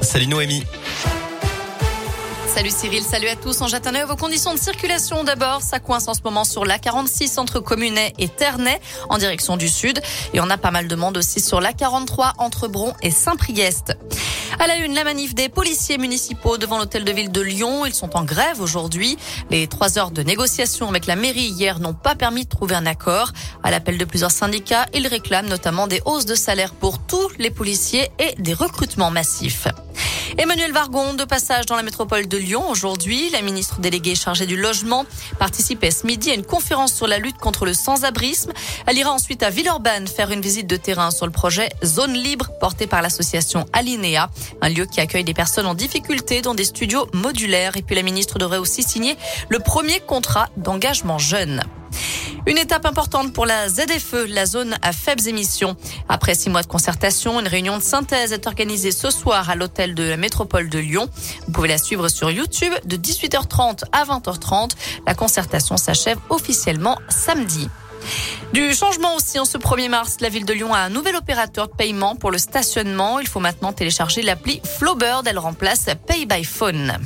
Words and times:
Salut 0.00 0.28
Noémie. 0.28 0.64
Salut 2.46 2.70
Cyril, 2.70 3.02
salut 3.02 3.28
à 3.28 3.36
tous. 3.36 3.60
On 3.60 3.66
jette 3.66 3.86
un 3.86 3.94
œil 3.94 4.06
vos 4.08 4.16
conditions 4.16 4.54
de 4.54 4.58
circulation. 4.58 5.24
D'abord, 5.24 5.60
ça 5.60 5.78
coince 5.78 6.08
en 6.08 6.14
ce 6.14 6.22
moment 6.24 6.44
sur 6.44 6.64
la 6.64 6.78
46 6.78 7.36
entre 7.36 7.60
Communet 7.60 8.14
et 8.18 8.28
Ternay 8.28 8.80
en 9.10 9.18
direction 9.18 9.58
du 9.58 9.68
sud. 9.68 10.00
Et 10.32 10.40
on 10.40 10.48
a 10.48 10.56
pas 10.56 10.70
mal 10.70 10.88
de 10.88 10.96
monde 10.96 11.18
aussi 11.18 11.40
sur 11.40 11.60
la 11.60 11.74
43 11.74 12.32
entre 12.38 12.66
Bron 12.66 12.94
et 13.02 13.10
Saint-Priest. 13.10 13.98
À 14.62 14.68
la 14.68 14.76
une, 14.76 14.94
la 14.94 15.02
manif 15.02 15.34
des 15.34 15.48
policiers 15.48 15.98
municipaux 15.98 16.56
devant 16.56 16.78
l'hôtel 16.78 17.02
de 17.02 17.10
ville 17.10 17.32
de 17.32 17.40
Lyon. 17.40 17.84
Ils 17.84 17.94
sont 17.94 18.16
en 18.16 18.22
grève 18.22 18.60
aujourd'hui. 18.60 19.18
Les 19.50 19.66
trois 19.66 19.98
heures 19.98 20.12
de 20.12 20.22
négociation 20.22 20.88
avec 20.88 21.06
la 21.06 21.16
mairie 21.16 21.48
hier 21.48 21.80
n'ont 21.80 21.94
pas 21.94 22.14
permis 22.14 22.44
de 22.44 22.48
trouver 22.48 22.76
un 22.76 22.86
accord. 22.86 23.32
À 23.64 23.72
l'appel 23.72 23.98
de 23.98 24.04
plusieurs 24.04 24.30
syndicats, 24.30 24.86
ils 24.94 25.08
réclament 25.08 25.48
notamment 25.48 25.88
des 25.88 26.00
hausses 26.04 26.26
de 26.26 26.36
salaire 26.36 26.74
pour 26.74 27.04
tous 27.04 27.28
les 27.40 27.50
policiers 27.50 28.08
et 28.20 28.40
des 28.40 28.54
recrutements 28.54 29.10
massifs. 29.10 29.66
Emmanuel 30.38 30.72
Vargon, 30.72 31.12
de 31.12 31.24
passage 31.24 31.66
dans 31.66 31.76
la 31.76 31.82
métropole 31.82 32.26
de 32.26 32.38
Lyon 32.38 32.68
aujourd'hui. 32.70 33.28
La 33.30 33.42
ministre 33.42 33.80
déléguée 33.80 34.14
chargée 34.14 34.46
du 34.46 34.56
logement 34.56 35.04
participait 35.38 35.90
ce 35.90 36.06
midi 36.06 36.30
à 36.30 36.34
une 36.34 36.44
conférence 36.44 36.94
sur 36.94 37.06
la 37.06 37.18
lutte 37.18 37.36
contre 37.36 37.66
le 37.66 37.74
sans-abrisme. 37.74 38.52
Elle 38.86 38.96
ira 38.96 39.12
ensuite 39.12 39.42
à 39.42 39.50
Villeurbanne 39.50 40.08
faire 40.08 40.30
une 40.30 40.40
visite 40.40 40.66
de 40.66 40.76
terrain 40.76 41.10
sur 41.10 41.26
le 41.26 41.32
projet 41.32 41.68
Zone 41.84 42.14
Libre 42.14 42.48
porté 42.60 42.86
par 42.86 43.02
l'association 43.02 43.66
Alinea, 43.74 44.30
un 44.62 44.68
lieu 44.70 44.86
qui 44.86 45.00
accueille 45.00 45.24
des 45.24 45.34
personnes 45.34 45.66
en 45.66 45.74
difficulté 45.74 46.40
dans 46.40 46.54
des 46.54 46.64
studios 46.64 47.06
modulaires. 47.12 47.76
Et 47.76 47.82
puis 47.82 47.94
la 47.94 48.02
ministre 48.02 48.38
devrait 48.38 48.58
aussi 48.58 48.82
signer 48.82 49.16
le 49.50 49.58
premier 49.58 50.00
contrat 50.00 50.48
d'engagement 50.56 51.18
jeune. 51.18 51.62
Une 52.44 52.58
étape 52.58 52.86
importante 52.86 53.32
pour 53.32 53.46
la 53.46 53.68
ZFE, 53.68 54.26
la 54.28 54.46
zone 54.46 54.76
à 54.82 54.92
faibles 54.92 55.28
émissions. 55.28 55.76
Après 56.08 56.34
six 56.34 56.50
mois 56.50 56.62
de 56.62 56.66
concertation, 56.66 57.38
une 57.38 57.46
réunion 57.46 57.78
de 57.78 57.82
synthèse 57.82 58.32
est 58.32 58.48
organisée 58.48 58.90
ce 58.90 59.10
soir 59.10 59.48
à 59.48 59.54
l'hôtel 59.54 59.94
de 59.94 60.02
la 60.02 60.16
métropole 60.16 60.68
de 60.68 60.80
Lyon. 60.80 61.08
Vous 61.46 61.52
pouvez 61.52 61.68
la 61.68 61.78
suivre 61.78 62.08
sur 62.08 62.32
YouTube 62.32 62.72
de 62.84 62.96
18h30 62.96 63.84
à 63.92 64.04
20h30. 64.04 64.72
La 65.06 65.14
concertation 65.14 65.76
s'achève 65.76 66.18
officiellement 66.30 66.98
samedi. 67.08 67.68
Du 68.52 68.74
changement 68.74 69.14
aussi 69.14 69.38
en 69.38 69.44
ce 69.44 69.56
1er 69.56 69.88
mars, 69.88 70.16
la 70.20 70.28
ville 70.28 70.44
de 70.44 70.52
Lyon 70.52 70.74
a 70.74 70.80
un 70.80 70.90
nouvel 70.90 71.14
opérateur 71.14 71.68
de 71.68 71.74
paiement 71.74 72.16
pour 72.16 72.32
le 72.32 72.38
stationnement. 72.38 73.20
Il 73.20 73.28
faut 73.28 73.38
maintenant 73.38 73.72
télécharger 73.72 74.22
l'appli 74.22 74.60
Flowbird. 74.78 75.28
Elle 75.28 75.38
remplace 75.38 75.86
Pay 76.08 76.26
by 76.26 76.42
Phone. 76.42 76.98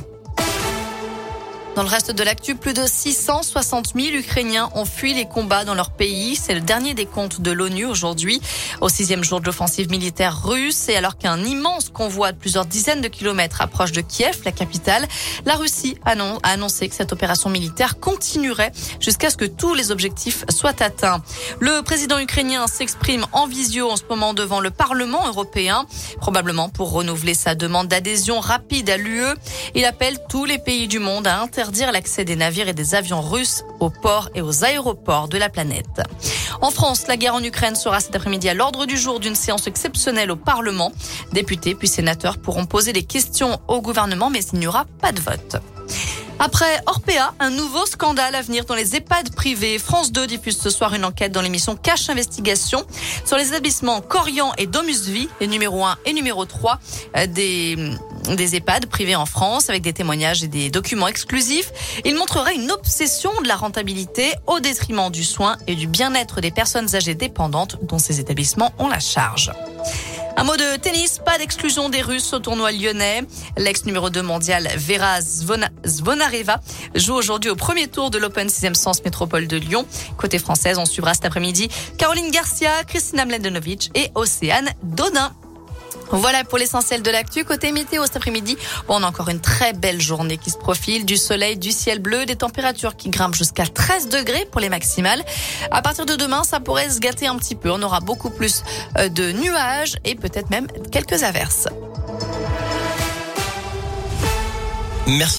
Dans 1.77 1.83
le 1.83 1.89
reste 1.89 2.09
de 2.09 2.23
l'actu, 2.23 2.55
plus 2.55 2.73
de 2.73 2.81
660 2.87 3.93
000 3.95 4.15
Ukrainiens 4.15 4.71
ont 4.73 4.83
fui 4.83 5.13
les 5.13 5.25
combats 5.25 5.63
dans 5.63 5.75
leur 5.75 5.91
pays. 5.91 6.35
C'est 6.35 6.55
le 6.55 6.59
dernier 6.59 6.95
des 6.95 7.05
comptes 7.05 7.39
de 7.39 7.51
l'ONU 7.51 7.85
aujourd'hui, 7.85 8.41
au 8.81 8.89
sixième 8.89 9.23
jour 9.23 9.41
de 9.41 9.45
l'offensive 9.45 9.91
militaire 9.91 10.41
russe. 10.43 10.89
Et 10.89 10.95
alors 10.95 11.19
qu'un 11.19 11.37
immense 11.43 11.89
convoi 11.89 12.31
de 12.31 12.37
plusieurs 12.39 12.65
dizaines 12.65 13.01
de 13.01 13.07
kilomètres 13.07 13.61
approche 13.61 13.91
de 13.91 14.01
Kiev, 14.01 14.39
la 14.43 14.51
capitale, 14.51 15.07
la 15.45 15.53
Russie 15.53 15.99
a 16.03 16.15
annoncé 16.41 16.89
que 16.89 16.95
cette 16.95 17.13
opération 17.13 17.51
militaire 17.51 17.99
continuerait 17.99 18.71
jusqu'à 18.99 19.29
ce 19.29 19.37
que 19.37 19.45
tous 19.45 19.75
les 19.75 19.91
objectifs 19.91 20.45
soient 20.49 20.81
atteints. 20.81 21.21
Le 21.59 21.83
président 21.83 22.17
ukrainien 22.17 22.65
s'exprime 22.65 23.27
en 23.33 23.45
visio 23.45 23.87
en 23.87 23.97
ce 23.97 24.03
moment 24.09 24.33
devant 24.33 24.61
le 24.61 24.71
Parlement 24.71 25.27
européen, 25.27 25.85
probablement 26.19 26.69
pour 26.69 26.91
renouveler 26.91 27.35
sa 27.35 27.53
demande 27.53 27.87
d'adhésion 27.87 28.39
rapide 28.39 28.89
à 28.89 28.97
l'UE. 28.97 29.27
Il 29.75 29.85
appelle 29.85 30.17
tous 30.27 30.45
les 30.45 30.57
pays 30.57 30.87
du 30.87 30.97
monde 30.97 31.27
à 31.27 31.39
interdire 31.39 31.66
interdire 31.67 31.91
l'accès 31.91 32.23
des 32.23 32.37
navires 32.37 32.69
et 32.69 32.73
des 32.73 32.95
avions 32.95 33.21
russes 33.21 33.65
aux 33.81 33.89
ports 33.89 34.29
et 34.33 34.41
aux 34.41 34.63
aéroports 34.63 35.27
de 35.27 35.37
la 35.37 35.49
planète. 35.49 36.01
En 36.61 36.71
France, 36.71 37.07
la 37.09 37.17
guerre 37.17 37.35
en 37.35 37.43
Ukraine 37.43 37.75
sera 37.75 37.99
cet 37.99 38.15
après-midi 38.15 38.47
à 38.47 38.53
l'ordre 38.53 38.85
du 38.85 38.95
jour 38.95 39.19
d'une 39.19 39.35
séance 39.35 39.67
exceptionnelle 39.67 40.31
au 40.31 40.37
Parlement. 40.37 40.93
Députés 41.33 41.75
puis 41.75 41.89
sénateurs 41.89 42.37
pourront 42.37 42.65
poser 42.65 42.93
des 42.93 43.03
questions 43.03 43.59
au 43.67 43.81
gouvernement, 43.81 44.29
mais 44.29 44.39
il 44.53 44.59
n'y 44.59 44.67
aura 44.67 44.85
pas 45.01 45.11
de 45.11 45.19
vote. 45.19 45.57
Après 46.39 46.79
Orpea, 46.85 47.33
un 47.39 47.49
nouveau 47.49 47.85
scandale 47.85 48.35
à 48.35 48.41
venir 48.41 48.63
dans 48.63 48.75
les 48.75 48.95
EHPAD 48.95 49.35
privés. 49.35 49.77
France 49.77 50.13
2 50.13 50.27
diffuse 50.27 50.57
ce 50.57 50.69
soir 50.69 50.93
une 50.93 51.03
enquête 51.03 51.33
dans 51.33 51.41
l'émission 51.41 51.75
Cache 51.75 52.09
Investigation 52.09 52.85
sur 53.25 53.35
les 53.35 53.49
établissements 53.49 53.99
Corian 53.99 54.53
et 54.57 54.67
Domus 54.67 55.07
Vie, 55.07 55.27
les 55.41 55.47
numéro 55.47 55.83
1 55.83 55.97
et 56.05 56.13
numéro 56.13 56.45
3 56.45 56.79
euh, 57.17 57.27
des 57.27 57.75
des 58.35 58.55
EHPAD 58.55 58.87
privés 58.87 59.15
en 59.15 59.25
France 59.25 59.69
avec 59.69 59.81
des 59.81 59.93
témoignages 59.93 60.43
et 60.43 60.47
des 60.47 60.69
documents 60.69 61.07
exclusifs. 61.07 61.71
Il 62.05 62.15
montrerait 62.15 62.55
une 62.55 62.71
obsession 62.71 63.31
de 63.41 63.47
la 63.47 63.55
rentabilité 63.55 64.33
au 64.45 64.59
détriment 64.59 65.09
du 65.09 65.23
soin 65.23 65.57
et 65.67 65.75
du 65.75 65.87
bien-être 65.87 66.41
des 66.41 66.51
personnes 66.51 66.95
âgées 66.95 67.15
dépendantes 67.15 67.77
dont 67.83 67.99
ces 67.99 68.19
établissements 68.19 68.73
ont 68.79 68.87
la 68.87 68.99
charge. 68.99 69.51
Un 70.39 70.43
mot 70.43 70.55
de 70.55 70.77
tennis, 70.77 71.19
pas 71.25 71.39
d'exclusion 71.39 71.89
des 71.89 72.03
Russes 72.03 72.31
au 72.31 72.37
tournoi 72.37 72.71
lyonnais. 72.71 73.23
L'ex 73.57 73.85
numéro 73.85 74.11
2 74.11 74.21
mondial 74.21 74.69
Vera 74.77 75.19
Zvonareva 75.19 76.61
joue 76.93 77.15
aujourd'hui 77.15 77.49
au 77.49 77.55
premier 77.55 77.87
tour 77.87 78.11
de 78.11 78.19
l'Open 78.19 78.47
6e 78.47 78.75
Sens 78.75 79.03
Métropole 79.03 79.47
de 79.47 79.57
Lyon. 79.57 79.87
Côté 80.15 80.37
française, 80.37 80.77
on 80.77 80.85
suivra 80.85 81.15
cet 81.15 81.25
après-midi 81.25 81.69
Caroline 81.97 82.29
Garcia, 82.29 82.83
Kristina 82.83 83.25
Mladenovic 83.25 83.89
et 83.95 84.11
Océane 84.13 84.69
Dodin. 84.83 85.31
Voilà 86.11 86.43
pour 86.43 86.57
l'essentiel 86.57 87.01
de 87.01 87.11
l'actu. 87.11 87.43
Côté 87.43 87.71
météo 87.71 88.03
cet 88.05 88.15
après-midi, 88.15 88.57
on 88.87 89.03
a 89.03 89.07
encore 89.07 89.29
une 89.29 89.41
très 89.41 89.73
belle 89.73 90.01
journée 90.01 90.37
qui 90.37 90.49
se 90.49 90.57
profile. 90.57 91.05
Du 91.05 91.17
soleil, 91.17 91.57
du 91.57 91.71
ciel 91.71 91.99
bleu, 91.99 92.25
des 92.25 92.35
températures 92.35 92.95
qui 92.95 93.09
grimpent 93.09 93.35
jusqu'à 93.35 93.65
13 93.65 94.09
degrés 94.09 94.47
pour 94.51 94.61
les 94.61 94.69
maximales. 94.69 95.23
À 95.71 95.81
partir 95.81 96.05
de 96.05 96.15
demain, 96.15 96.43
ça 96.43 96.59
pourrait 96.59 96.89
se 96.89 96.99
gâter 96.99 97.27
un 97.27 97.35
petit 97.35 97.55
peu. 97.55 97.71
On 97.71 97.81
aura 97.81 97.99
beaucoup 97.99 98.29
plus 98.29 98.63
euh, 98.97 99.09
de 99.09 99.31
nuages 99.31 99.97
et 100.05 100.15
peut-être 100.15 100.49
même 100.49 100.67
quelques 100.91 101.23
averses. 101.23 101.67
Merci. 105.07 105.35